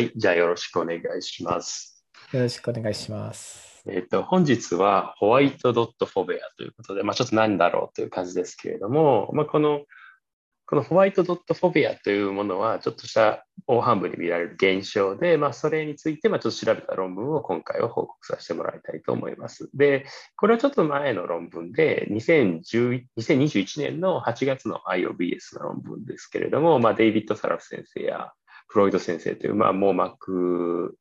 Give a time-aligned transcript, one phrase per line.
[0.00, 2.02] はい、じゃあよろしくお願いします。
[2.32, 3.82] よろしくお願いします。
[3.86, 9.82] えっ、と、本日はホワイトドットフォベアということで、まあ、ちょっと何だろうという感じですけれども、まあ、この、
[10.64, 19.68] このホワイトドットフォベアというものは、ちょっとした大半部に見られる現象で、まあ、それについて、まあ、ちょっと調べた論文を今回は報告させてもらいたいと思います。
[19.74, 28.32] で、これはちょっと前の論文で、2010 2021年の8月の IOBS の論文ですけれども、まあ、デイビッド・サラフ先生や
[28.70, 30.96] フロイド先生という、まあ、網膜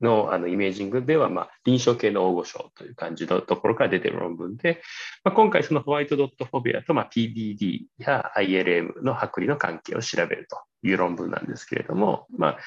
[0.00, 4.82] のあのイメージングでは、まあ、臨床系の大御所という感じのところから出ている論文で、
[5.22, 12.58] まあ、今回そのホワイトドットフォビアと、まあ、PBD や ILM の剥離の関係を調べるという論文なんですけれども、まあ、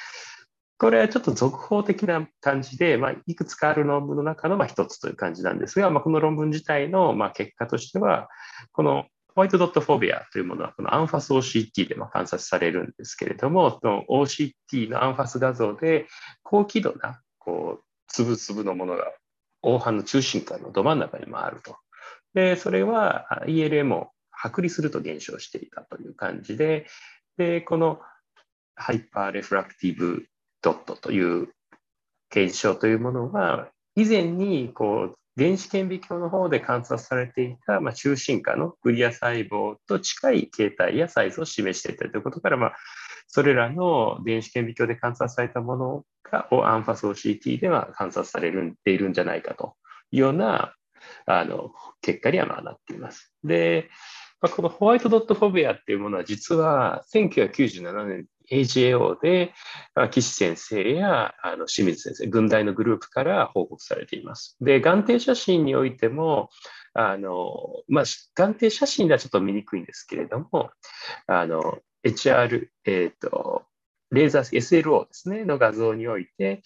[0.78, 8.30] これはちょっと続報的な感じで、まあ、いくつかある論文の中の一つという感じなんですが、まあ、この論文自体のまあ結果としては、
[8.72, 16.08] このホワイトドットフォビアというものは、このアンファス OCT でも観察されるんですけれども、の OCT のアンファス画像で
[16.44, 19.06] 高輝度なこう粒々のものが
[19.62, 21.78] 黄斑の中心間のど真ん中に回ると。
[22.34, 26.88] で、それは ELM を剥離すると減少していたという感じで、
[27.38, 28.02] で、この
[28.76, 30.26] ハイパーレフラクティブ
[30.62, 31.50] ドットという
[32.32, 42.76] 現象というものは、以前にこう電子顕微鏡の方で観察されていた、まあ、中心化のグリア細胞と近い形態やサイズを示していたということから、まあ、
[43.28, 48.52] それらの電子顕微鏡で観察されたものがアンファス OCT では観察され
[48.86, 49.74] ているんじゃないかと
[50.12, 50.76] いうような
[51.26, 51.72] あの
[52.04, 53.34] 結果にはまあなっています。
[53.44, 53.90] で、
[54.42, 59.54] まあ、このホワイトドットフォビアっていうものは実は1997年 AGAO で
[60.12, 64.58] 岸先生やあの清水先生、軍隊のグループから報告されています。
[64.62, 66.50] で、眼底写真においても、
[66.94, 67.58] あの、
[67.88, 68.04] まあ、
[68.36, 70.72] 眼底写真ではちょっと見にくいんですけれども、
[71.28, 73.61] あの、HR、えっ、ー、と、
[74.12, 76.62] レーザー SLO ですね、の画像において、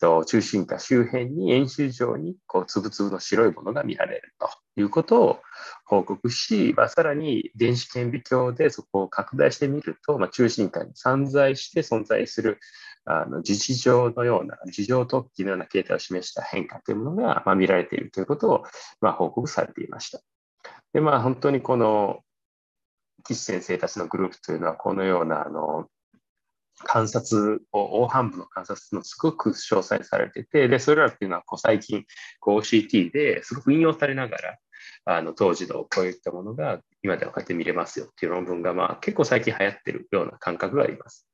[0.00, 5.40] と中心化周辺に円周上にこう粒々の白いものが見られるということを
[5.84, 12.58] 報告し、まあ、さらに電子顕微鏡でそこを拡大してみると、まあ、中心化に散在して存在する
[13.04, 18.64] あの事実上のような、事情突起のような形態を示した変化というものが、ま、見られているということを、
[19.00, 20.20] ま、報告されていました。
[20.92, 22.20] で、まあ、本当にこの
[23.24, 25.88] 岸先生たちのグループというのは、このようなあの
[26.84, 32.04] 観察を、大半部の観察のすごく詳細されてて、で、それらっていうのはこう最近
[32.40, 34.58] こう OCT ですごく引用されながら、
[35.04, 41.26] あの当時のこういったものが今ではこうやって見れますよっていう論文が、まあ、結構最近流行ってるような感覚があります。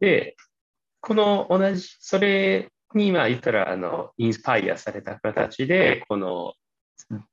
[0.00, 0.36] で、
[1.00, 6.54] この同じ、それにまあ言ったらあのインスパイアされた形で、この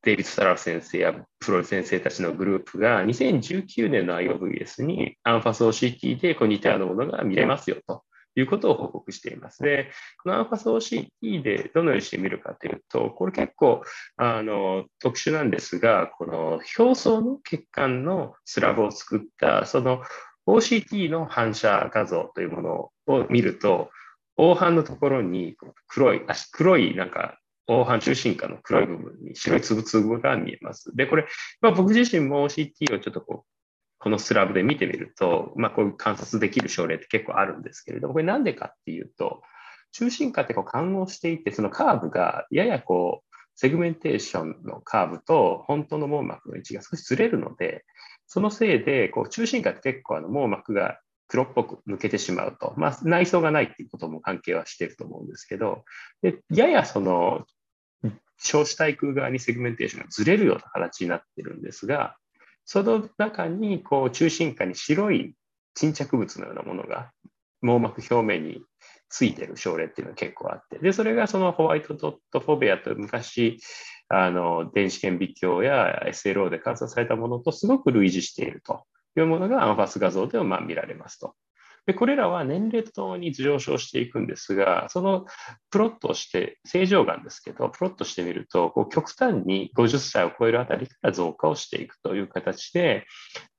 [0.04, 8.04] デイビッド・サラフ先生やプロイ先生たちのグループが2019年の IOVS にアンファス OCT でこう似たようなものが見れますよと
[8.36, 9.62] いうことを報告しています。
[9.62, 9.92] で、
[10.24, 13.84] このアンファス OCT でどのようにして見るかというと、これ結構
[14.18, 20.02] あの特殊なんですが、この表層の血管のスラブを作ったその
[20.48, 22.62] OCT の反射画像というも
[23.08, 23.90] のを見ると、
[24.38, 25.56] 黄斑のところに
[25.88, 26.22] 黒い、
[26.52, 30.96] 黒いなんか黄斑中心下の黒い部分に白い粒々が見えます。
[30.96, 31.28] で、これ、
[31.62, 33.52] まあ、僕自身も OCT をちょっとこう、
[34.00, 39.44] このスラブで見てみると、まあ、こういう観察できる症例って結構あるんですけれども、これなんでかっていうと、
[39.92, 47.86] 中心下ってこう感応していて、そのカーブがややこう、セグメンテーションのカーブと本当の網膜の位置が少しずれるので、
[48.26, 51.00] そのせいで、こう中心下って結構あの網膜が
[51.32, 55.86] 黒っぽく抜けてしまうと、まあ、内装がないっていうことも関係はしてると思うんですけど、
[56.22, 57.46] でややその
[58.38, 62.18] 小子対空側にセグメンテーションがずれるような形になってるんですが、
[62.66, 65.34] その中にこう中心下に白い
[65.74, 67.12] 沈着物のようなものが
[67.62, 68.62] 網膜表面に
[69.08, 73.58] ついてる症例っていうのが結構あって、で、それがそのホワイトドットフォベアと昔、
[74.10, 78.84] あの、電子顕微鏡や SLO で観察されたものとすごく類似していると。
[79.20, 81.36] いうものがアンファス画像ではま見られますと。
[81.88, 85.26] で、これらは年齢とともに上昇していくんですが、その
[85.72, 93.06] プロットをして、正常がんですけど、プロットしてみると、こう極端に50歳を超えるあたりから増加をしていくという形で、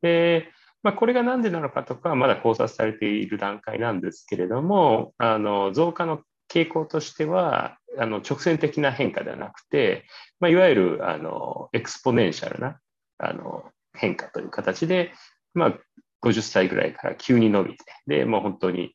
[0.02, 0.48] で
[0.82, 6.22] まあ、これが何でなのかとかまだ考察されている段階なんですけれども、あの増加の
[6.52, 10.06] 傾向としては、あの直線的な変化ではなくて、
[10.40, 12.78] まあ、いわゆるあの exponential な
[13.18, 13.64] あの
[13.94, 15.12] 変化という形で、
[15.54, 15.78] まあ、
[16.22, 18.94] 50歳ぐらいから急に伸びて、で、もう本当に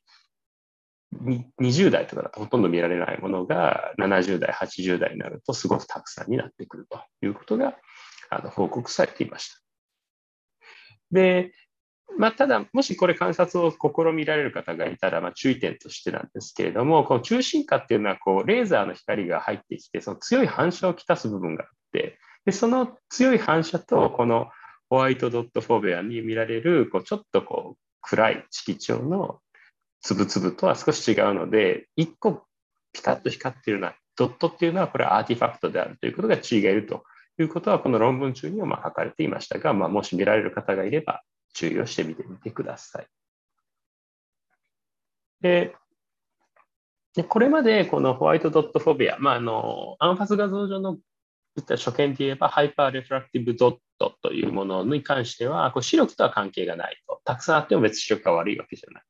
[1.59, 7.75] 20代とかだとほとんど見られないものが70代、80代になるとすごくたくさんになってくるということが
[8.29, 9.55] あの報告されていました。
[11.11, 11.53] で、
[12.17, 24.47] まあ、ただ、もしこれ観察を試みられる方がいたら、まあ、注意点としてなんですけれども、この中心窩っていうのはこうレーザーの光が入ってきて、その強い反射をきたす部分があって、でその強い反射とこの
[24.89, 29.39] ホワイトドットフォーベアに見られるこうちょっとこう暗い色調の
[30.01, 32.43] つぶつぶとは少し違うので、1個
[32.93, 37.03] ピカッと光っているようなドットっていうのはこれはアーティファクトであるということが違えると
[37.39, 41.21] いうことはこの論文中にもま書かれていましたが、まあ、もし見られる方がいれば
[41.53, 43.07] 注意をしてみてみてください。
[45.41, 45.75] で
[47.13, 50.93] でこれまでこのホワイトドットフォビア、まあ、あのアンファス画像上の
[51.55, 57.21] 言った初見で言えばハイパーレフラクティブドットトというものに関してはこう視力とは関係がないと。
[57.25, 59.03] たくさんあっても別に視力が悪いわけじゃない。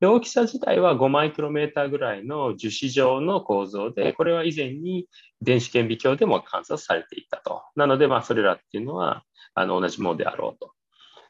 [0.00, 5.06] で大きさ自体は5マイクロメーターぐらいの樹脂状の構造で、これは以前に
[5.42, 7.62] 電子顕微鏡でも観察されていたと。
[7.76, 9.24] なので、まあ、それらっていうのは
[9.54, 10.72] あの同じものであろうと。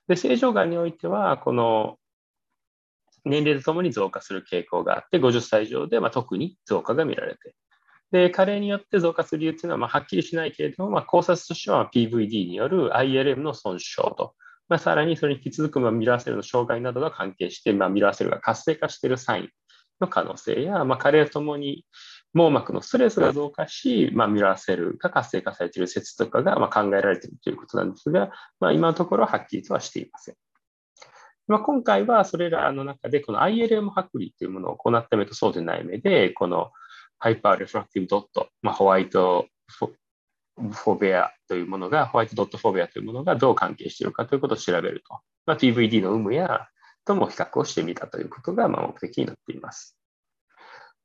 [0.07, 1.99] で、正常がんにおいては、この
[3.25, 7.57] 年齢とともに増加する傾向があって、50歳以上で、ま、特に増加が見られている。
[8.13, 14.35] で、加齢によって増加する理由っていうのは、まあ、はっきりしないけれども、まあ、考察としては PVD による ILM の損傷と、
[14.69, 19.49] まあ、さらにそれに引き続く、まあ、ミラーセルの障害などが関係して、まあ、ミラーセルが活性化しているサイン
[20.01, 21.85] の可能性や、まあ、加齢とともに
[22.33, 28.31] 網膜のストレスが増加し、まあ、ミラーセルが活性化されている説とかがまあ考えられているということなんですが、
[28.61, 30.35] まあ、今のところはっきりとはしていません。
[31.49, 34.07] まあ、今回はそれらの中で、この ILM 剥離
[34.39, 36.71] というものを行った目とそうでない目で、この
[37.21, 45.21] ハイパーレフラクティブドット、まあ、ホワイトフォベアというものが、ホワイトドットフォベアというものがどう関係しているかということを調べると。
[45.47, 46.69] まあ、TVD の有無や
[47.05, 49.97] とも比較をしてみたということがまあ目的になっています。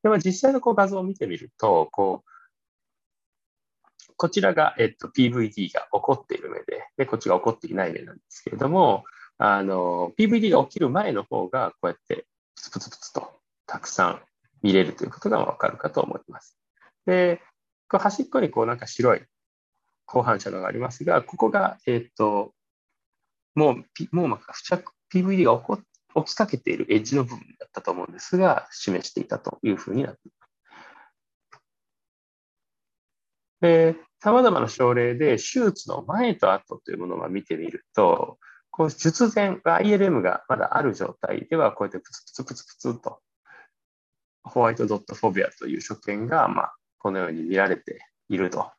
[0.03, 2.29] では実際のこう画像を見てみると、こう
[4.17, 9.03] こちらが、えっと、PVD が起こっている目でで、こっちが起こっていない目なんですけれども、
[9.37, 12.25] あの PVD が起きる前の方が、こうやって
[12.55, 13.33] プツプツプツと
[13.67, 14.21] たくさん
[14.65, 16.57] 見れるということがわかるかと思います。
[17.05, 17.39] で、
[17.87, 19.21] こう端っこにこうなんか白い
[20.07, 22.55] 後半車のがありますが、ここが、えっと、
[23.53, 25.77] もう網膜が付着、PVD が起こ
[26.25, 30.51] 起きかけているエッジの部分だったと思うんですが、示していたというふうになっています。
[33.61, 38.39] で、様々な症例で手術の前と後というものを見てみると、
[38.71, 43.19] こう術前、ILM がまだある状態では、こうやってプツプツプツプツと、
[44.45, 47.99] ホワイトドットフォビアという所見が、まあ、このように見られて
[48.29, 48.71] いると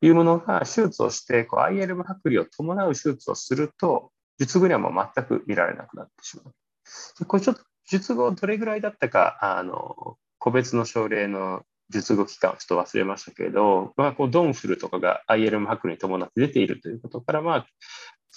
[0.00, 7.24] いうものが、手術をして ILM 剥離を伴う手術をすると、術後にはもう全く見られなくなってしまう。
[7.26, 17.66] これちょっと術後どれぐらいだったか、あの個別の症例の術後期間をちょっと忘れましたけれど、まあ、こうドンフルとかが ILM 剥離に伴って出ているということから、まあ、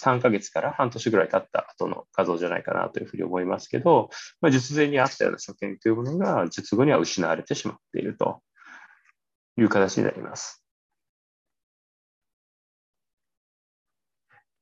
[0.02, 4.10] 3ヶ月から半年ぐらい経った後の画像じゃないかなというふうに思いますけど、
[4.40, 8.40] まあ、術前にあったような所見というものが術後には失われてしまっていると
[9.58, 10.64] いう形になります。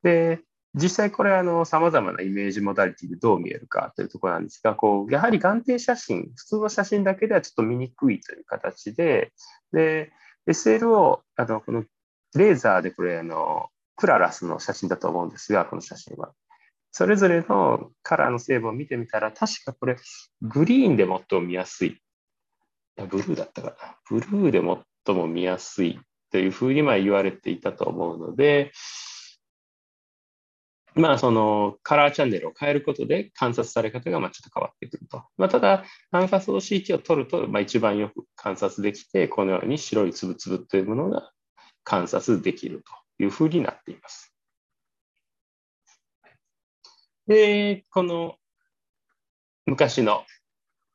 [0.03, 0.41] で、
[0.75, 9.33] 実際これあの様々なイメージモダリティでどう見えるかというところなんですが、こうやはり眼底写真、普通の写真だけではちょっと見にくいという形で、
[9.73, 10.12] で、
[10.47, 11.85] SLO、あのこの
[12.35, 16.33] レーザーでこれあのクララスの写真だと思うんですが、この写真は。
[16.93, 19.97] それぞれのカラーの成分を見てみたら、確かこれ
[20.43, 22.00] グリーンで最も見やすい。
[22.97, 23.97] ブルーだったかな。
[24.09, 24.62] ブルーで
[25.05, 25.99] 最も見やすい
[26.31, 28.73] というふうにま言われていたと思うので、
[30.95, 35.23] まあ、そのカラーチャンネルを変えることで観察され方がまあちょっと変わってくると。
[35.37, 41.31] まあ、ただ、アンファス OCT を取るとまあ一番よく観察できて、このように白いつぶつぶというものが
[41.85, 44.35] 観察できるというふうになっています。
[47.26, 48.37] で、この
[49.66, 50.25] 昔の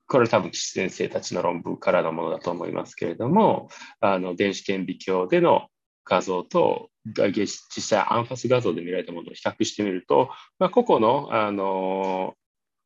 [0.07, 5.67] これ多分岸先生たちの論文からのものだと思いますけれども、あの電子顕微鏡での
[6.03, 7.47] 画像と実
[7.81, 12.33] 際アンファス画像で見られたものを比較してみると、まあ、個々のあの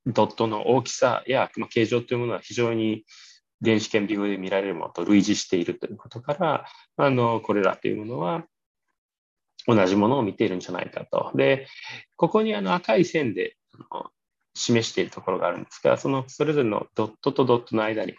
[0.06, 3.06] ドットの大きさや、ま、形状というものは非常に
[3.60, 6.66] 電子顕微鏡で見られるものと類似しているということから、
[6.98, 8.44] あのこれらというものは
[9.68, 11.32] 同じものを見ているんじゃないかと。
[11.36, 11.68] で、
[12.16, 13.58] ここにあの赤い線で
[14.54, 18.16] 示しているところがあるんですが、そのそれぞれのドットとドットの間に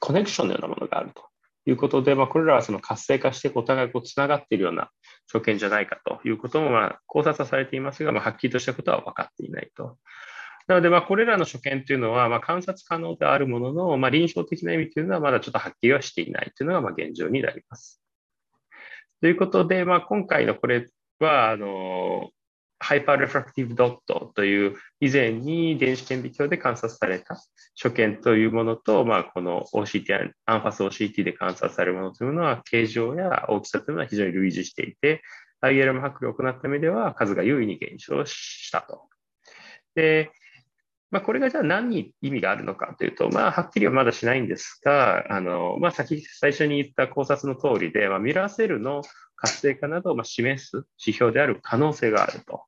[0.00, 1.32] コネクションのようなものがあると。
[1.64, 4.90] いうことで、まあ、これらはその活性化してお互いこうつながっているような
[5.26, 9.96] 所見じゃないかということもまあ考察はされていますが、まあ、はっきりとしたことは分かっていないと。
[10.66, 18.01] なので、これらの所見というのは、ま、観察可能であるものの、ま、臨床的な意味というのはまだちょっとはっきりはしていないというのがま現状になります。
[19.22, 20.88] ということで、まあ、今回のこれ
[21.20, 22.30] は、あの
[22.80, 27.40] ハイパーレフラクティブドットという以前に電子顕微鏡で観察された
[27.76, 35.22] 所見というものと、まあ、この OCT、アンファス OCT で観察されるものというのは形状や大きさというのは非常に類似していて、
[35.62, 39.08] ILM 剥離を行った目では数が優位に減少したと。
[39.94, 40.32] で、
[41.12, 49.02] まあ、これがじゃあ何に意味があるのかというと、まあ、はっきりはまだしないんですが、あのまあ、先最初に言った考察の通りで、まあ、ミラーセルの
[49.36, 52.62] 活性化などをま示す指標である可能性があると。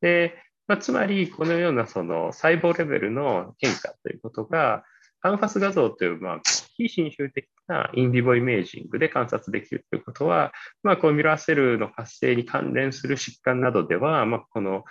[0.00, 0.34] で、
[0.66, 4.82] まあ、つまり、このようなその細胞レベルの変化ということが、
[5.22, 6.40] アンファス画像という、まあ、
[6.76, 10.52] 非侵襲的なインビボイメージングで観察できるということは、
[10.82, 14.84] まあ、このミラーセルの活性に関連する疾患などでは、まあ、この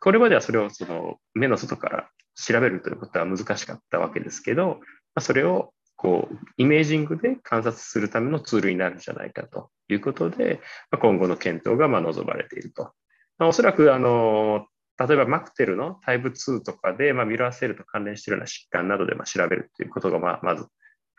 [0.00, 4.80] これまではそれをその目の外から調べるということは難しかったわけですけど、
[5.14, 10.60] ま、それをこうイメージングで観察するためのツールになるんじゃないかということで、
[10.90, 12.92] ま、今後の検討がま望まれていると。
[13.38, 14.66] ま、おそらくあの
[14.98, 20.66] 例えばマクテルのタイプ2とかで、まあ、ミラーセルと関連しているような疾患などでま調べるということがままず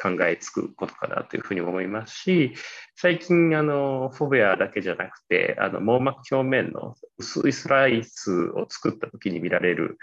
[0.02, 2.54] 考えつくことかなというふうに思いますし、
[2.96, 9.98] 最近、あの、フォベアだけじゃなくて、あの、網膜表面の薄いスライスを作った時に見られる、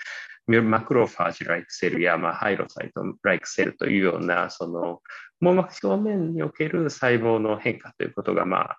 [0.47, 5.01] マクロファージライクセルや、まあ、ハイロサイトライクセルというような、その、
[5.41, 8.79] 網膜表面における細胞の変化ということが、まあ、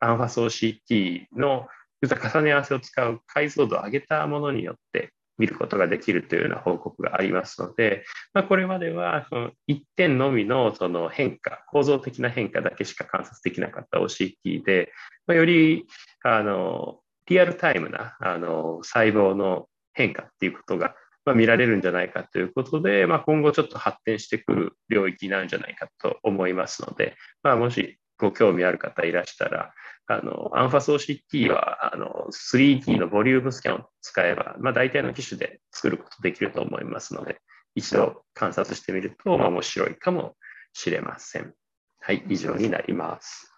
[0.00, 1.66] アンファソー CT の
[2.02, 5.12] 重ね合わせを使う解像度を上げたものによって
[5.42, 14.92] 見ることができるというような報告がありますので、まあ、これまではその一点のみのその変化、構造的な変化だけしか観察できなかった OCT で、
[15.26, 15.84] まあ、より
[16.22, 20.94] あのリアルタイムなあの細胞の変化っていうことが、
[21.24, 29.74] ま、見られるんじゃないかということで、まあ、今後ちょっと発展してくる領域なんじゃないかと思いますので、ま、もしご興味ある方いらしたら、
[30.18, 37.40] あの、アンファソー CT は、あの、3D のボリュームスキャンを使えば、まあ、大体の機種で作ることできると思いますので、
[37.74, 40.36] 一度観察してみると、まあ、面白いかも
[40.72, 41.54] しれません。
[42.00, 43.52] はい、以上になります。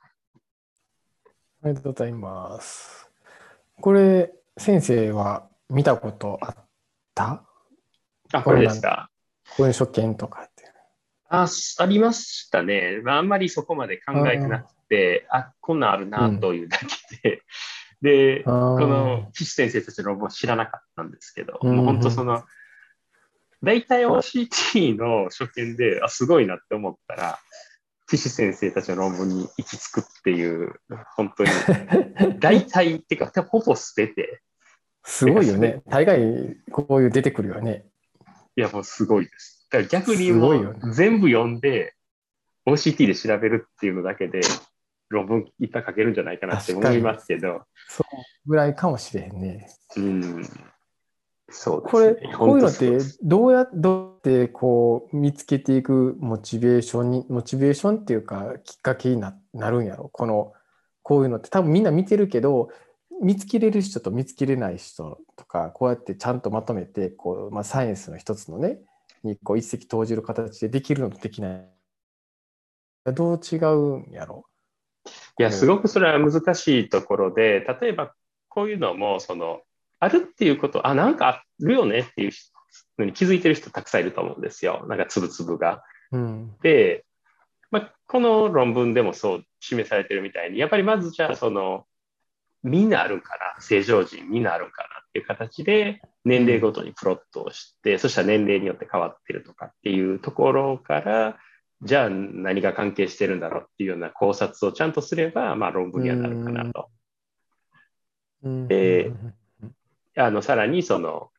[1.62, 3.11] ありがとうございます。
[3.80, 6.56] これ、先生は見たことあっ
[7.14, 7.44] た？
[8.32, 9.11] あ、これですか？
[9.56, 10.49] こういう所見とか
[11.28, 13.00] あ、ありましたね。
[13.02, 14.74] まあ、あんまりそこまで考えてなくて、
[15.31, 17.41] あこんなんあるなというだけで、うん、
[18.03, 22.45] で、この岸先生たちの論文知らなかったんですけど、もう本当その、
[23.62, 27.38] 大体 OCT の所見で、あ、すごいなって思ったら、
[28.07, 30.75] 岸先生たちの論文に行き着くっていう、
[31.17, 31.50] 本当に、
[32.38, 34.43] 大体っていうか、ほぼ捨てて。
[35.03, 35.83] すごいよね。
[35.88, 37.87] 大概こういう出てくるよね。
[38.57, 39.67] いや、もうすごいです。
[39.71, 41.95] だから逆にもう全部読んで、
[42.67, 44.41] OCT で調べるっていうのだけで、
[45.14, 47.62] 論文いっぱい書けるんじゃないかなって思いますけど。
[47.88, 48.06] そう
[48.47, 49.68] ぐらいかもしれへんね。
[49.97, 50.44] うん。
[51.50, 52.16] そうですね。
[52.16, 60.52] これ、こういうのってどうやどうやってこう見つけていくモチベーションに、モチベーションっていうかきっかけにななるんやろこの、
[61.02, 62.71] こういうのって多分みんな見てるけど、
[63.23, 68.80] 見つけれる人と見つけれない人とか、こうやってちゃんとまとめて、こう、まあ、サイエンスの一つのね、
[69.23, 71.75] にこう一石投じる形でできるのとできない。
[73.12, 74.44] どう違うんやろ？
[75.38, 78.14] いや、すごくそれは難しいところで、例えば
[78.49, 79.62] こういうのも、その、
[79.99, 82.33] あるっていうこと、あ、なんかあるよねっていう
[82.99, 84.85] のに気づいてる人たくさんいると思うんですよ。
[84.88, 85.83] なんかつぶつぶが。
[86.12, 87.05] うん、で、
[87.71, 91.87] まあ、この論文でもそう示されてるみたいに、やっぱりまずじゃあ、その、
[92.62, 101.38] みんなあるんかな、正常人みんなあるんかなっていう形で、年齢ごとにプロットをして、そしたら年齢によって変わってるとかっていうところから、
[101.85, 106.88] じゃあ何が関係してるんだろうっていうような考察をちゃんとすれば、まあ、論文にはなるかなと。
[108.43, 109.12] で、
[110.17, 111.31] あのさらにその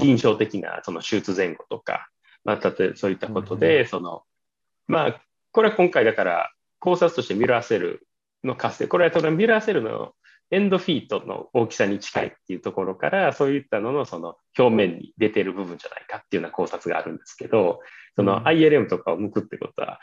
[0.00, 2.08] 臨床的なその手術前後とか、
[2.44, 4.22] まあ、例えばそういったことで、その
[4.86, 5.20] まあ、
[5.52, 8.06] これは今回だから考察としてミラーセル
[8.44, 10.12] の活性、これはミラーセルの
[10.50, 17.80] エンドフィートの大きさに近いっていうところから、そういったののその表面に出てる部分じゃないかっていうような考察があるんですけど、
[18.16, 20.00] その ILM とかを向くってことは、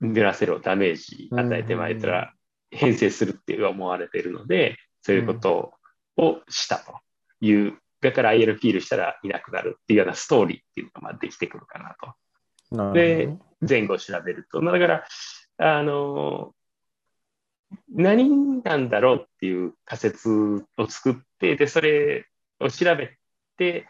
[0.00, 2.32] ミラセルをダメージ与えてまいったら
[2.70, 5.72] 変性するって思われているので、そういうこと
[6.16, 6.94] をしたと
[7.40, 11.96] いう、だから IL ピールしたらいなくなるっていうようなストーリーっていうのがまあできてくるかな
[12.70, 12.92] と。
[12.92, 13.36] で、
[13.66, 14.60] 前後調べると。
[14.60, 15.04] だから、
[15.58, 16.54] あの、
[17.90, 20.30] 何なんだろうっていう仮説
[20.76, 22.26] を作って、で、それ
[22.60, 23.16] を調べ
[23.56, 23.88] て、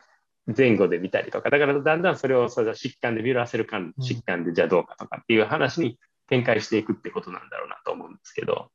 [0.56, 8.70] 前後で見たりとか、だからだんだんそれをそれ疾患で見らせるか疾患でじゃあどうかとかっていう話に展開していくってことなんだろうなと思うんですけど、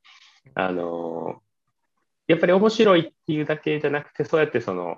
[0.55, 1.41] あの、
[2.27, 4.97] やっぱり面白いっていうだけじゃなくて、そうやってその、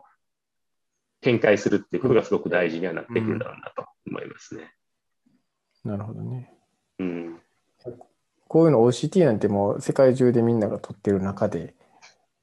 [1.22, 4.72] 展開するっていうことがすごく大事にはなってくるだろうなと思いますね。
[5.84, 6.54] なるほどね。
[7.00, 7.40] うん。
[8.48, 11.74] こういうの OCT なんてもう世界中でみんなが取ってる中で、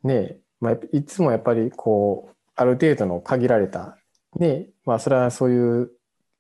[0.03, 3.99] ねまあ、いつもやっぱりこう、ある程度の限られた、
[4.37, 5.91] ねまあそれはそういう、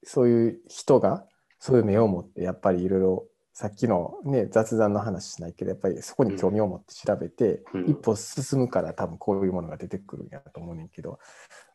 [0.05, 1.25] そういう人が
[1.59, 11.19] そういう目を持って、やっぱりいろいろさっきのね、雑談の話しないけど、やっぱりそこに興味を持って調べて、うん一歩進むから多分こういうものが出てくるんやと思うねんけど、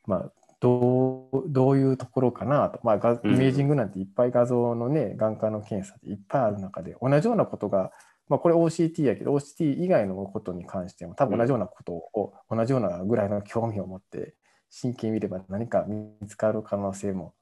[0.05, 7.91] まあ、どうどういうところかなと、まあ、がイうんメージングなんていっぱい画像のね、眼科の検査でいっぱいある中で、同じようなことが、
[8.27, 14.33] まあ、これ OCT やけど、OCT 以外のことに関しても、多分同じようなことを、同じようなぐらいの興味を持って、
[14.69, 17.33] 真剣に見れば何か見つかる可能性も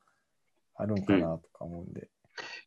[0.75, 2.09] あるんかなとか思うんで。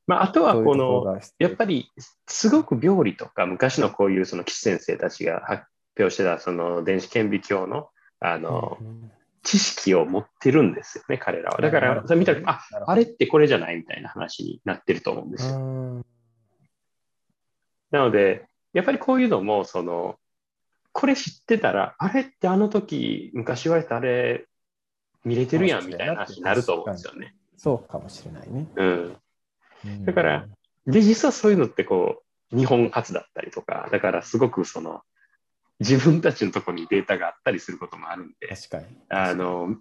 [0.06, 1.90] まあ、あとはこの、がやっぱり
[2.26, 5.64] すごく病理とか昔のこういうその岸先生たちが発
[5.98, 9.12] 表してたその電子顕微鏡のあのうん
[9.44, 11.60] 知識を持ってるんですよね、彼らは。
[11.60, 15.56] だから、それ見たら、あ、あれってこれじゃないみたいな話になってると思うんですよ。
[15.56, 16.06] うん
[17.90, 20.18] なので、やっぱりこういうのも、その、
[20.92, 24.46] これ知ってたら、あれってあの時、昔言われたあれ、
[25.24, 27.34] 見れてるやんみたいな話になると思うんですよね。
[27.56, 28.66] そうかもしれないね。
[28.76, 29.16] うん。
[29.84, 30.48] うんだから、
[30.86, 35.02] で、実はそういうのってこう、日本初だったりとか、だからすごくその、
[35.80, 38.86] 自分たちのところにデータがあったりすることもあるんで、確かに。
[39.08, 39.76] あの、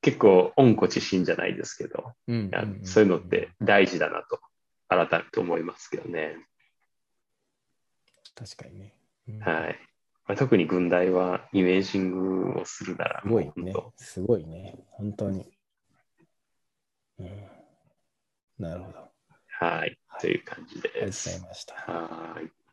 [0.00, 4.40] 結構、温故知新じゃないですけど、うんそういうのって大事だなと、
[4.88, 6.36] 改めて思いますけどね。
[8.36, 8.94] 確かにね。
[9.28, 9.78] うんはい。
[10.26, 12.10] まあ、特に軍大はイメージン
[12.52, 13.90] グをするなら、すごいね。
[13.96, 14.74] すごいね。
[14.90, 15.52] 本当に。
[17.18, 17.48] うん、
[18.58, 18.98] なるほど。
[18.98, 19.10] 当
[19.48, 19.98] はい。
[20.20, 21.24] という感じありがとうごです。
[21.24, 21.74] ざいました。
[21.74, 22.65] はい。